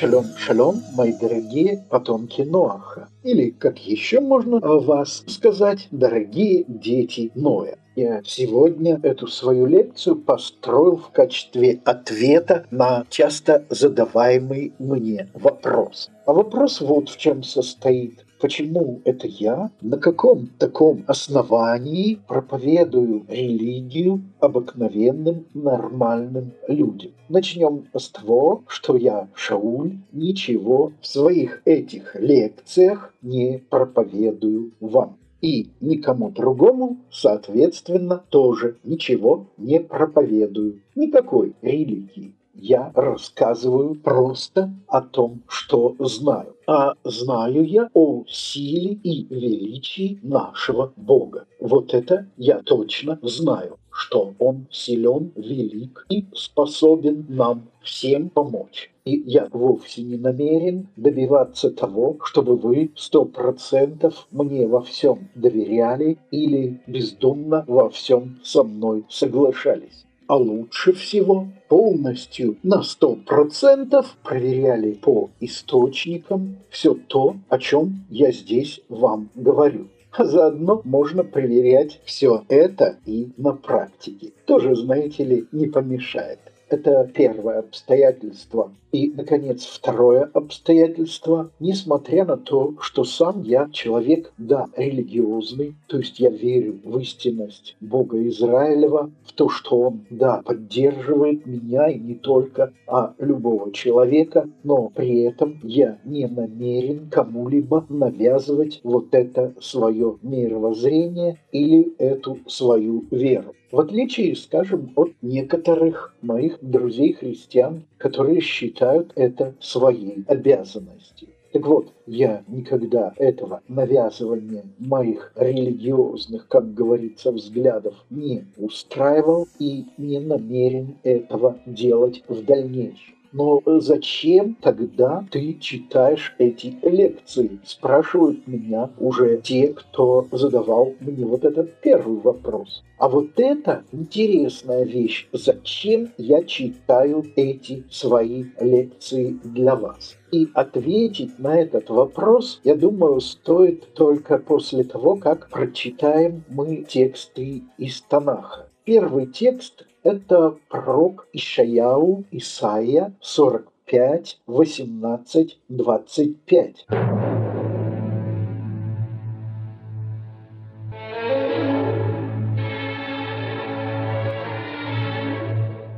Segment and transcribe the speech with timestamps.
[0.00, 3.10] Шалом, шалом, мои дорогие потомки Ноаха.
[3.22, 7.76] Или, как еще можно о вас сказать, дорогие дети Ноя.
[7.96, 16.08] Я сегодня эту свою лекцию построил в качестве ответа на часто задаваемый мне вопрос.
[16.24, 18.24] А вопрос вот в чем состоит.
[18.40, 27.12] Почему это я на каком таком основании проповедую религию обыкновенным нормальным людям?
[27.28, 35.18] Начнем с того, что я, Шауль, ничего в своих этих лекциях не проповедую вам.
[35.42, 40.80] И никому другому, соответственно, тоже ничего не проповедую.
[40.94, 46.54] Никакой религии я рассказываю просто о том, что знаю.
[46.66, 51.46] А знаю я о силе и величии нашего Бога.
[51.58, 58.92] Вот это я точно знаю, что Он силен, велик и способен нам всем помочь.
[59.04, 66.18] И я вовсе не намерен добиваться того, чтобы вы сто процентов мне во всем доверяли
[66.30, 75.28] или бездумно во всем со мной соглашались а лучше всего полностью на 100% проверяли по
[75.40, 79.88] источникам все то, о чем я здесь вам говорю.
[80.12, 84.30] А заодно можно проверять все это и на практике.
[84.44, 86.38] Тоже, знаете ли, не помешает.
[86.70, 88.72] Это первое обстоятельство.
[88.92, 91.50] И, наконец, второе обстоятельство.
[91.58, 97.76] Несмотря на то, что сам я человек, да, религиозный, то есть я верю в истинность
[97.80, 104.48] Бога Израилева, в то, что Он, да, поддерживает меня и не только, а любого человека,
[104.62, 113.04] но при этом я не намерен кому-либо навязывать вот это свое мировоззрение или эту свою
[113.10, 113.54] веру.
[113.70, 121.28] В отличие, скажем, от некоторых моих друзей-христиан, которые считают это своей обязанностью.
[121.52, 130.18] Так вот, я никогда этого навязывания моих религиозных, как говорится, взглядов не устраивал и не
[130.18, 133.19] намерен этого делать в дальнейшем.
[133.32, 137.60] Но зачем тогда ты читаешь эти лекции?
[137.64, 142.82] Спрашивают меня уже те, кто задавал мне вот этот первый вопрос.
[142.98, 145.28] А вот это интересная вещь.
[145.32, 150.16] Зачем я читаю эти свои лекции для вас?
[150.32, 157.62] И ответить на этот вопрос, я думаю, стоит только после того, как прочитаем мы тексты
[157.78, 158.68] из Танаха.
[158.84, 166.86] Первый текст это пророк Ишаяу, Исаия 45, 18, 25.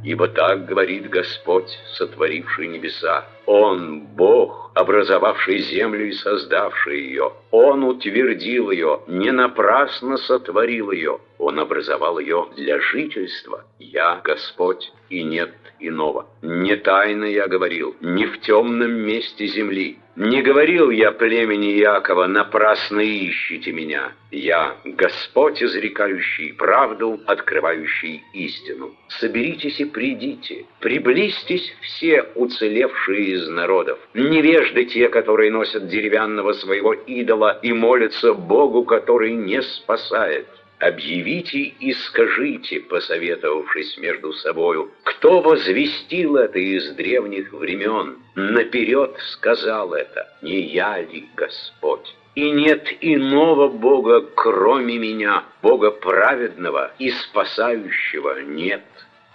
[0.05, 3.25] Ибо так говорит Господь, сотворивший небеса.
[3.47, 7.33] Он– Бог, образовавший землю и создавший ее.
[7.51, 11.19] Он утвердил ее, не напрасно сотворил ее.
[11.39, 13.65] Он образовал ее для жительства.
[13.79, 16.27] Я– Господь, и нет иного.
[16.43, 19.99] Не тайно я говорил, не в темном месте земли.
[20.15, 24.13] Не говорил я племени Якова, напрасно ищите меня.
[24.31, 28.95] Я Господь, изрекающий правду, открывающий истину.
[29.09, 33.99] Соберитесь и придите, приблизьтесь все уцелевшие из народов.
[34.15, 40.47] Невежды те, которые носят деревянного своего идола и молятся Богу, который не спасает.
[40.79, 50.37] Объявите и скажите, посоветовавшись между собою, кто возвестил это из древних времен, наперед сказал это,
[50.43, 52.13] не я ли Господь?
[52.35, 58.83] И нет иного Бога, кроме меня, Бога праведного и спасающего нет.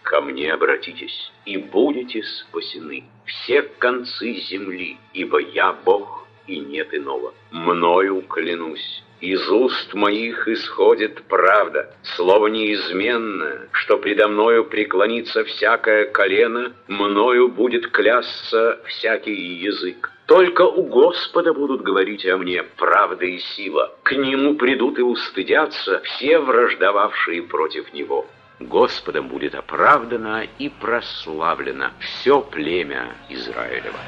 [0.03, 7.33] Ко мне обратитесь, и будете спасены все концы земли, ибо я Бог, и нет иного.
[7.51, 16.73] Мною клянусь, из уст моих исходит правда, слово неизменное, что предо мною преклонится всякое колено,
[16.87, 20.11] мною будет клясться всякий язык.
[20.27, 23.95] Только у Господа будут говорить о мне правда и сила.
[24.03, 28.27] К Нему придут и устыдятся все враждовавшие против Него.
[28.59, 33.99] Господом будет оправдано и прославлено все племя Израилева.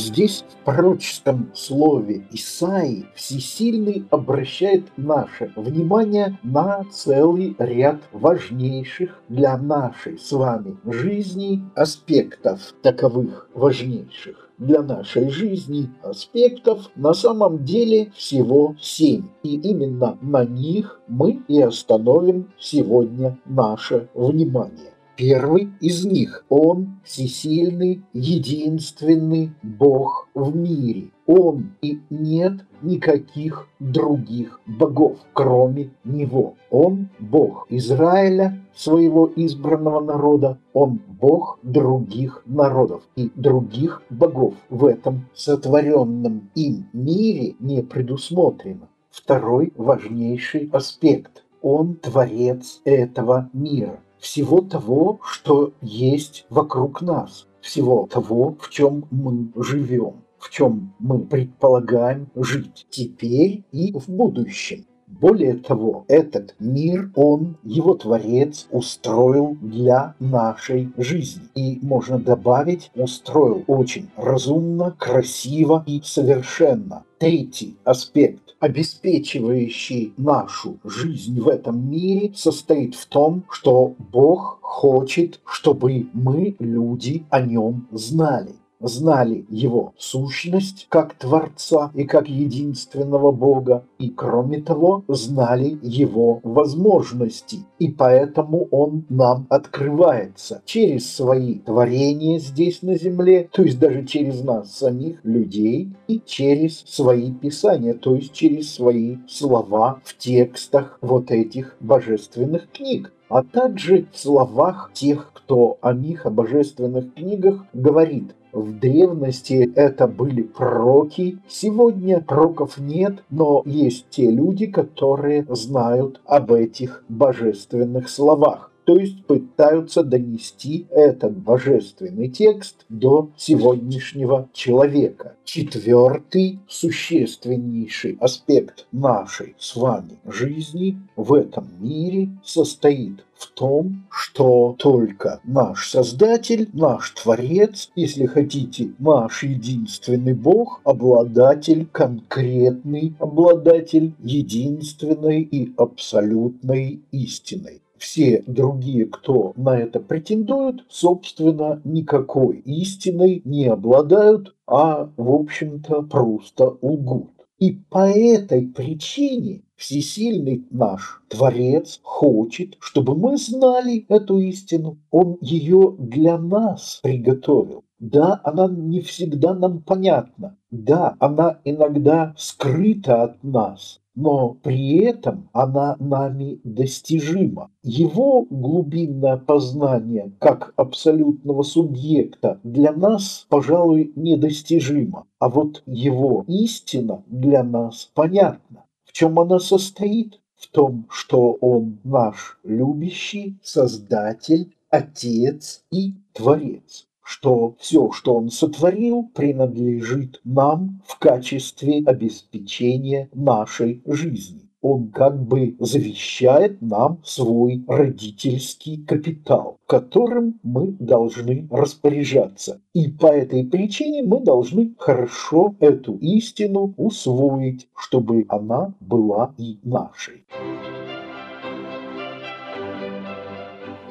[0.00, 10.18] Здесь в пророческом слове Исаи Всесильный обращает наше внимание на целый ряд важнейших для нашей
[10.18, 19.24] с вами жизни аспектов, таковых важнейших для нашей жизни аспектов на самом деле всего семь.
[19.42, 24.94] И именно на них мы и остановим сегодня наше внимание.
[25.20, 31.10] Первый из них– Он всесильный, единственный Бог в мире.
[31.26, 36.54] Он и нет никаких других богов, кроме Него.
[36.70, 45.26] Он Бог Израиля, своего избранного народа, Он Бог других народов и других богов в этом
[45.34, 48.88] сотворенном им мире не предусмотрено.
[49.10, 58.56] Второй важнейший аспект– Он Творец этого мира всего того, что есть вокруг нас, всего того,
[58.60, 64.86] в чем мы живем, в чем мы предполагаем жить теперь и в будущем.
[65.10, 71.42] Более того, этот мир, он, его творец, устроил для нашей жизни.
[71.56, 77.04] И можно добавить, устроил очень разумно, красиво и совершенно.
[77.18, 86.06] Третий аспект, обеспечивающий нашу жизнь в этом мире, состоит в том, что Бог хочет, чтобы
[86.12, 94.10] мы, люди, о нем знали знали его сущность как Творца и как единственного Бога, и,
[94.10, 102.96] кроме того, знали его возможности, и поэтому он нам открывается через свои творения здесь на
[102.96, 108.74] земле, то есть даже через нас самих, людей, и через свои писания, то есть через
[108.74, 115.94] свои слова в текстах вот этих божественных книг а также в словах тех, кто о
[115.94, 118.34] них, о божественных книгах говорит.
[118.52, 126.52] В древности это были пророки, сегодня пророков нет, но есть те люди, которые знают об
[126.52, 135.36] этих божественных словах то есть пытаются донести этот божественный текст до сегодняшнего человека.
[135.44, 145.40] Четвертый существеннейший аспект нашей с вами жизни в этом мире состоит в том, что только
[145.44, 157.02] наш Создатель, наш Творец, если хотите, наш единственный Бог, обладатель, конкретный обладатель единственной и абсолютной
[157.12, 166.02] истиной все другие, кто на это претендуют, собственно, никакой истиной не обладают, а, в общем-то,
[166.02, 167.30] просто лгут.
[167.58, 174.98] И по этой причине всесильный наш Творец хочет, чтобы мы знали эту истину.
[175.10, 177.84] Он ее для нас приготовил.
[178.00, 180.56] Да, она не всегда нам понятна.
[180.70, 187.70] Да, она иногда скрыта от нас но при этом она нами достижима.
[187.82, 197.62] Его глубинное познание как абсолютного субъекта для нас, пожалуй, недостижимо, а вот его истина для
[197.62, 198.84] нас понятна.
[199.04, 200.40] В чем она состоит?
[200.56, 209.30] В том, что он наш любящий Создатель, Отец и Творец что все, что он сотворил,
[209.32, 214.62] принадлежит нам в качестве обеспечения нашей жизни.
[214.82, 222.80] Он как бы завещает нам свой родительский капитал, которым мы должны распоряжаться.
[222.94, 230.46] И по этой причине мы должны хорошо эту истину усвоить, чтобы она была и нашей.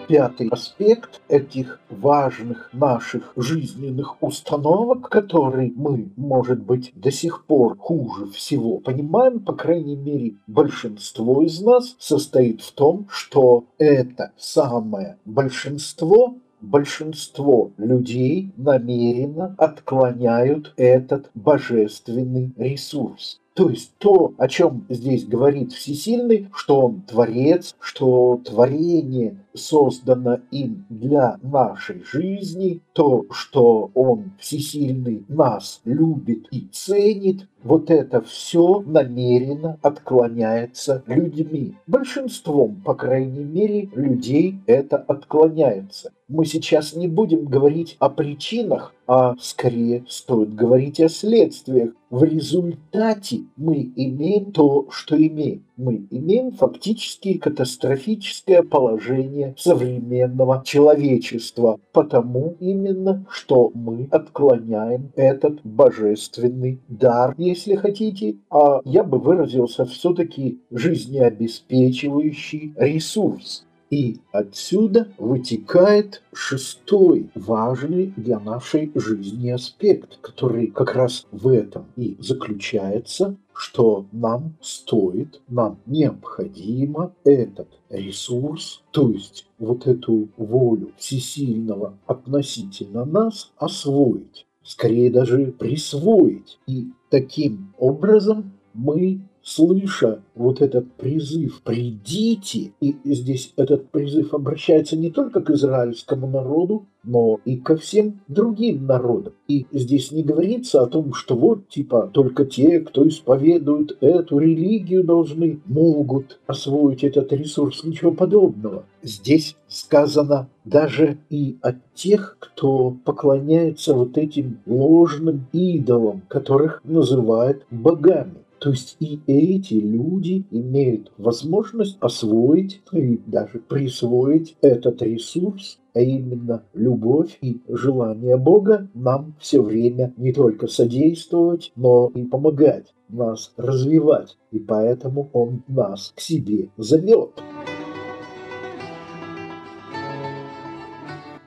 [0.10, 8.26] Пятый аспект этих важных наших жизненных установок, которые мы, может быть, до сих пор хуже
[8.32, 16.36] всего понимаем, по крайней мере, большинство из нас, состоит в том, что это самое большинство
[16.62, 23.40] большинство людей намеренно отклоняют этот божественный ресурс.
[23.54, 30.86] То есть то, о чем здесь говорит Всесильный, что он творец, что творение создано им
[30.90, 39.78] для нашей жизни, то, что он всесильный нас любит и ценит, вот это все намеренно
[39.82, 41.76] отклоняется людьми.
[41.88, 46.12] Большинством, по крайней мере, людей это отклоняется.
[46.30, 51.94] Мы сейчас не будем говорить о причинах, а скорее стоит говорить о следствиях.
[52.12, 55.64] В результате мы имеем то, что имеем.
[55.78, 67.34] Мы имеем фактически катастрофическое положение современного человечества, потому именно, что мы отклоняем этот божественный дар,
[67.40, 73.66] если хотите, а я бы выразился все-таки жизнеобеспечивающий ресурс.
[73.90, 82.16] И отсюда вытекает шестой важный для нашей жизни аспект, который как раз в этом и
[82.20, 93.06] заключается, что нам стоит, нам необходимо этот ресурс, то есть вот эту волю всесильного относительно
[93.06, 96.60] нас освоить, скорее даже присвоить.
[96.68, 105.10] И таким образом мы слыша вот этот призыв «придите», и здесь этот призыв обращается не
[105.10, 109.34] только к израильскому народу, но и ко всем другим народам.
[109.48, 115.04] И здесь не говорится о том, что вот типа только те, кто исповедует эту религию,
[115.04, 118.86] должны, могут освоить этот ресурс, ничего подобного.
[119.02, 128.44] Здесь сказано даже и от тех, кто поклоняется вот этим ложным идолам, которых называют богами.
[128.60, 136.64] То есть и эти люди имеют возможность освоить и даже присвоить этот ресурс, а именно
[136.74, 144.38] любовь и желание Бога нам все время не только содействовать, но и помогать, нас развивать.
[144.52, 147.42] И поэтому Он нас к себе зовет.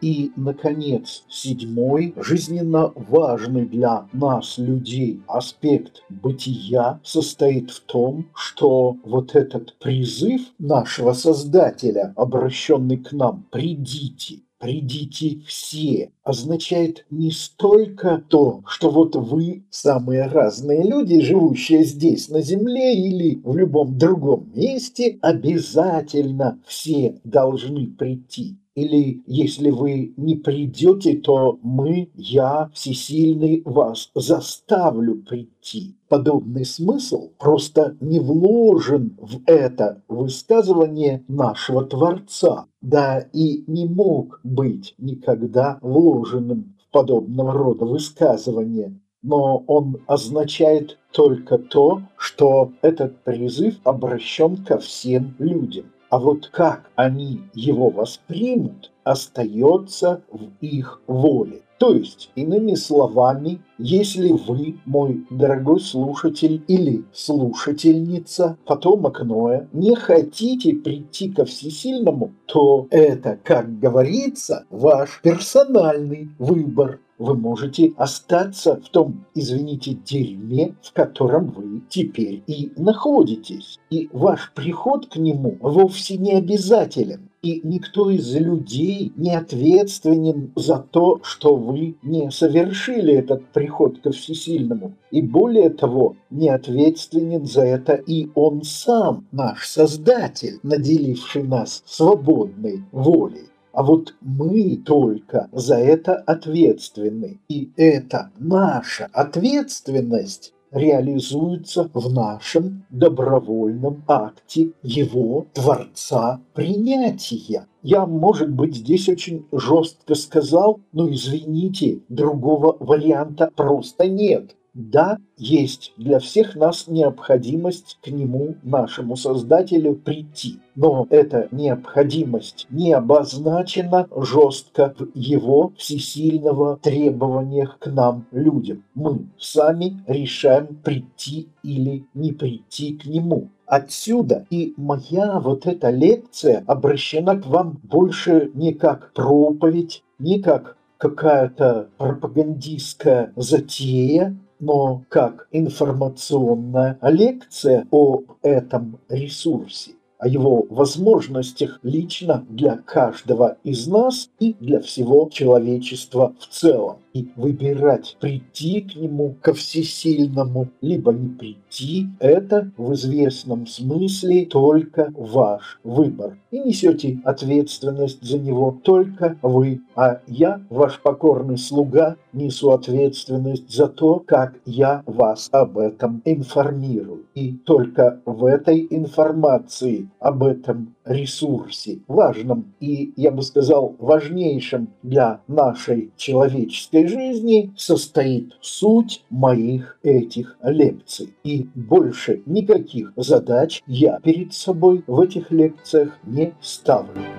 [0.02, 9.36] И, наконец, седьмой, жизненно важный для нас, людей, аспект бытия состоит в том, что вот
[9.36, 18.90] этот призыв нашего Создателя, обращенный к нам, «придите», «придите все», означает не столько то, что
[18.90, 26.60] вот вы самые разные люди, живущие здесь, на Земле или в любом другом месте, обязательно
[26.66, 28.56] все должны прийти.
[28.74, 35.94] Или если вы не придете, то мы, я, всесильный, вас заставлю прийти.
[36.08, 44.94] Подобный смысл просто не вложен в это высказывание нашего Творца, да и не мог быть
[44.98, 45.78] никогда
[46.12, 54.78] вложенным в подобного рода высказывание, но он означает только то, что этот призыв обращен ко
[54.78, 55.86] всем людям.
[56.10, 61.62] А вот как они его воспримут, остается в их воле.
[61.82, 70.74] То есть, иными словами, если вы, мой дорогой слушатель или слушательница, потомок Ноя, не хотите
[70.74, 79.24] прийти ко всесильному, то это, как говорится, ваш персональный выбор вы можете остаться в том,
[79.34, 83.78] извините, дерьме, в котором вы теперь и находитесь.
[83.90, 87.28] И ваш приход к нему вовсе не обязателен.
[87.42, 94.12] И никто из людей не ответственен за то, что вы не совершили этот приход ко
[94.12, 94.94] всесильному.
[95.10, 102.84] И более того, не ответственен за это и он сам, наш Создатель, наделивший нас свободной
[102.92, 103.51] волей.
[103.72, 107.40] А вот мы только за это ответственны.
[107.48, 117.66] И эта наша ответственность реализуется в нашем добровольном акте его Творца принятия.
[117.82, 124.56] Я, может быть, здесь очень жестко сказал, но извините, другого варианта просто нет.
[124.74, 130.60] Да, есть для всех нас необходимость к Нему, нашему Создателю, прийти.
[130.76, 138.82] Но эта необходимость не обозначена жестко в Его всесильного требованиях к нам, людям.
[138.94, 143.50] Мы сами решаем прийти или не прийти к Нему.
[143.66, 150.78] Отсюда и моя вот эта лекция обращена к вам больше не как проповедь, не как
[150.96, 162.76] какая-то пропагандистская затея, но как информационная лекция об этом ресурсе о его возможностях лично для
[162.76, 166.98] каждого из нас и для всего человечества в целом.
[167.12, 175.12] И выбирать прийти к нему, ко всесильному, либо не прийти, это в известном смысле только
[175.14, 176.38] ваш выбор.
[176.50, 183.88] И несете ответственность за него только вы, а я, ваш покорный слуга, несу ответственность за
[183.88, 187.26] то, как я вас об этом информирую.
[187.34, 195.40] И только в этой информации об этом ресурсе, важном и, я бы сказал, важнейшем для
[195.48, 201.34] нашей человеческой жизни, состоит суть моих этих лекций.
[201.44, 207.31] И больше никаких задач я перед собой в этих лекциях не ставлю.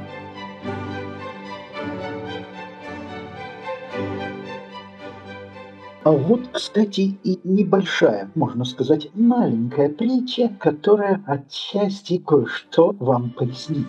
[6.05, 13.87] А вот, кстати, и небольшая, можно сказать, маленькая притча, которая отчасти кое-что вам пояснит.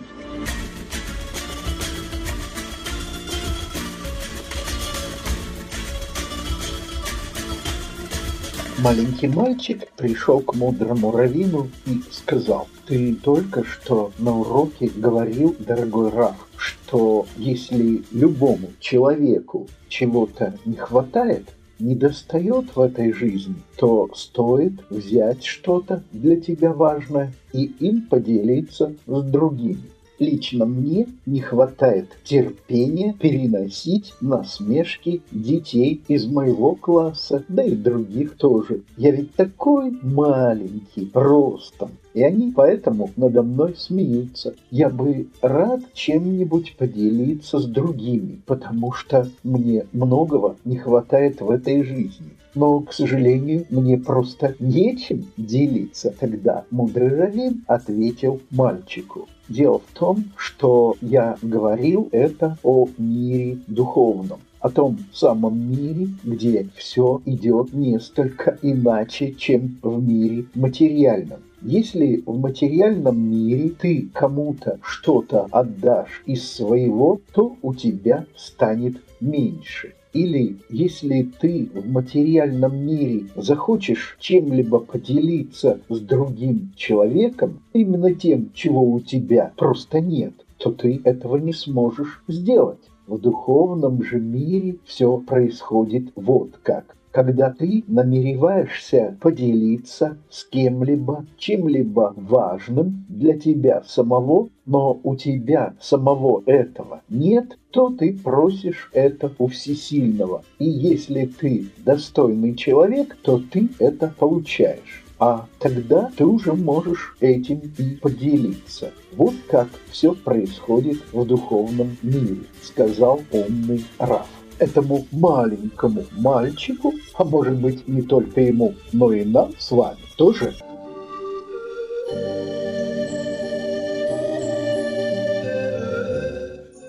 [8.81, 16.11] Маленький мальчик пришел к мудрому Равину и сказал, «Ты только что на уроке говорил, дорогой
[16.11, 24.73] Рав, что если любому человеку чего-то не хватает, не достает в этой жизни, то стоит
[24.89, 29.94] взять что-то для тебя важное и им поделиться с другими.
[30.17, 38.81] Лично мне не хватает терпения переносить насмешки детей из моего класса, да и других тоже.
[38.95, 44.55] Я ведь такой маленький ростом, и они поэтому надо мной смеются.
[44.71, 51.83] Я бы рад чем-нибудь поделиться с другими, потому что мне многого не хватает в этой
[51.83, 52.37] жизни.
[52.55, 56.15] Но, к сожалению, мне просто нечем делиться.
[56.17, 59.27] Тогда мудрый Равин ответил мальчику.
[59.47, 66.67] Дело в том, что я говорил это о мире духовном о том самом мире, где
[66.75, 71.41] все идет несколько иначе, чем в мире материальном.
[71.61, 79.93] Если в материальном мире ты кому-то что-то отдашь из своего, то у тебя станет меньше.
[80.15, 88.81] Или если ты в материальном мире захочешь чем-либо поделиться с другим человеком, именно тем, чего
[88.81, 92.79] у тебя просто нет, то ты этого не сможешь сделать.
[93.07, 102.13] В духовном же мире все происходит вот как когда ты намереваешься поделиться с кем-либо, чем-либо
[102.17, 109.47] важным для тебя самого, но у тебя самого этого нет, то ты просишь это у
[109.47, 110.43] всесильного.
[110.59, 115.05] И если ты достойный человек, то ты это получаешь.
[115.17, 118.91] А тогда ты уже можешь этим и поделиться.
[119.15, 124.27] Вот как все происходит в духовном мире, сказал умный Раф
[124.59, 130.55] этому маленькому мальчику, а может быть не только ему, но и нам с вами тоже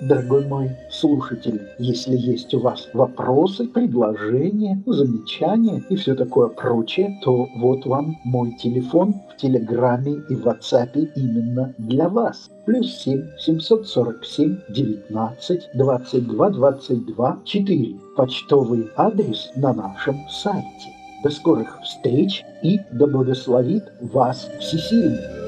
[0.07, 7.49] Дорогой мой слушатель, если есть у вас вопросы, предложения, замечания и все такое прочее, то
[7.57, 12.49] вот вам мой телефон в Телеграме и в WhatsApp именно для вас.
[12.67, 17.97] Плюс 7 747 19 22 22 4.
[18.17, 20.89] Почтовый адрес на нашем сайте.
[21.25, 25.46] До скорых встреч и да благословит вас всесильный.